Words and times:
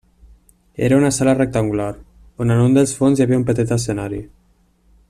Era 0.85 0.97
una 0.97 1.11
sala 1.17 1.35
rectangular, 1.41 1.91
on 2.45 2.55
en 2.55 2.63
un 2.67 2.75
dels 2.79 2.95
fons 3.03 3.19
hi 3.21 3.27
havia 3.27 3.41
un 3.43 3.47
petit 3.51 3.77
escenari. 3.79 4.23